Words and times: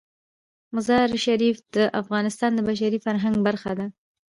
مزارشریف 0.75 1.57
د 1.75 1.77
افغانستان 2.01 2.51
د 2.55 2.59
بشري 2.69 2.99
فرهنګ 3.05 3.35
برخه 3.47 3.71
ده. 3.79 3.87